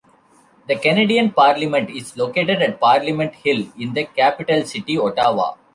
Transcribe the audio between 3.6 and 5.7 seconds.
in the capital city, Ottawa.